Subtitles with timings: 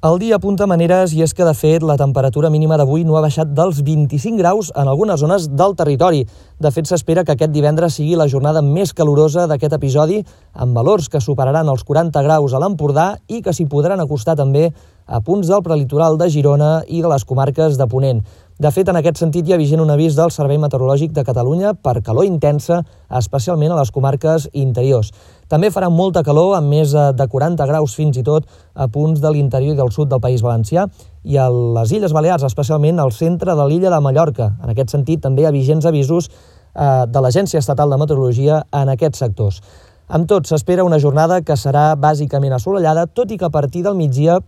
[0.00, 3.20] El dia apunta maneres i és que, de fet, la temperatura mínima d'avui no ha
[3.20, 6.22] baixat dels 25 graus en algunes zones del territori.
[6.56, 10.22] De fet, s'espera que aquest divendres sigui la jornada més calorosa d'aquest episodi,
[10.56, 14.70] amb valors que superaran els 40 graus a l'Empordà i que s'hi podran acostar també
[15.10, 18.22] a punts del prelitoral de Girona i de les comarques de Ponent.
[18.60, 21.72] De fet, en aquest sentit hi ha vigent un avís del Servei Meteorològic de Catalunya
[21.74, 22.82] per calor intensa,
[23.18, 25.10] especialment a les comarques interiors.
[25.50, 29.18] També farà molta calor, amb més eh, de 40 graus fins i tot a punts
[29.24, 30.86] de l'interior i del sud del País Valencià
[31.24, 34.52] i a les Illes Balears, especialment al centre de l'illa de Mallorca.
[34.62, 38.92] En aquest sentit, també hi ha vigents avisos eh, de l'Agència Estatal de Meteorologia en
[38.94, 39.64] aquests sectors.
[40.10, 43.96] Amb tot, s'espera una jornada que serà bàsicament assolellada, tot i que a partir del
[43.96, 44.40] migdia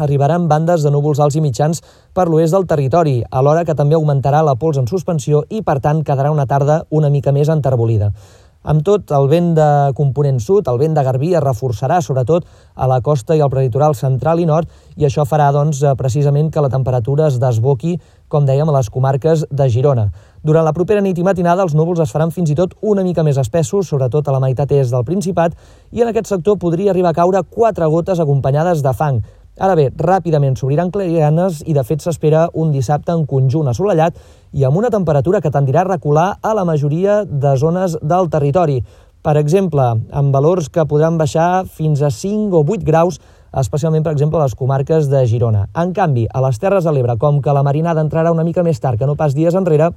[0.00, 1.82] arribaran bandes de núvols alts i mitjans
[2.16, 6.04] per l'oest del territori, alhora que també augmentarà la pols en suspensió i, per tant,
[6.04, 8.14] quedarà una tarda una mica més enterbolida.
[8.60, 12.44] Amb tot, el vent de component sud, el vent de Garbí, es reforçarà sobretot
[12.76, 14.68] a la costa i al prelitoral central i nord
[15.00, 17.94] i això farà doncs, eh, precisament que la temperatura es desboqui,
[18.28, 20.10] com dèiem, a les comarques de Girona.
[20.44, 23.24] Durant la propera nit i matinada els núvols es faran fins i tot una mica
[23.24, 25.56] més espessos, sobretot a la meitat est del Principat,
[25.92, 29.22] i en aquest sector podria arribar a caure quatre gotes acompanyades de fang,
[29.60, 34.16] Ara bé, ràpidament s'obriran clarianes i de fet s'espera un dissabte en conjunt assolellat
[34.56, 38.78] i amb una temperatura que tendirà a recular a la majoria de zones del territori.
[39.20, 39.84] Per exemple,
[40.16, 43.20] amb valors que podran baixar fins a 5 o 8 graus,
[43.52, 45.66] especialment, per exemple, a les comarques de Girona.
[45.76, 48.80] En canvi, a les Terres de l'Ebre, com que la marinada entrarà una mica més
[48.80, 49.90] tard que no pas dies enrere,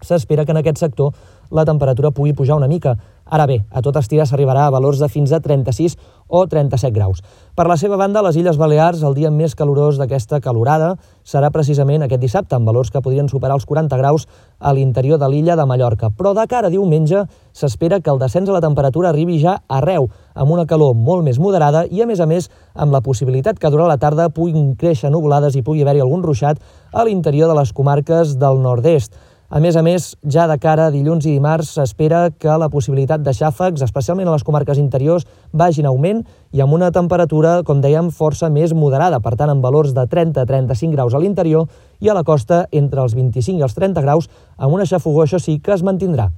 [0.00, 1.12] s'espera que en aquest sector
[1.52, 2.96] la temperatura pugui pujar una mica.
[3.32, 5.94] Ara bé, a tot estirar s'arribarà a valors de fins a 36
[6.28, 7.22] o 37 graus.
[7.56, 10.90] Per la seva banda, les Illes Balears, el dia més calorós d'aquesta calorada
[11.24, 14.28] serà precisament aquest dissabte, amb valors que podrien superar els 40 graus
[14.60, 16.12] a l'interior de l'illa de Mallorca.
[16.12, 17.24] Però de cara a diumenge
[17.56, 21.40] s'espera que el descens de la temperatura arribi ja arreu, amb una calor molt més
[21.40, 25.08] moderada i, a més a més, amb la possibilitat que durant la tarda puguin créixer
[25.08, 26.60] nuvolades i pugui haver-hi algun ruixat
[26.92, 29.16] a l'interior de les comarques del nord-est.
[29.52, 33.20] A més a més, ja de cara a dilluns i dimarts s'espera que la possibilitat
[33.20, 36.22] de xàfecs, especialment a les comarques interiors, vagin augment
[36.56, 40.96] i amb una temperatura, com dèiem, força més moderada, per tant, amb valors de 30-35
[40.96, 41.68] graus a l'interior
[42.00, 45.36] i a la costa entre els 25 i els 30 graus, amb una xafogó, això
[45.36, 46.30] sí, que es mantindrà.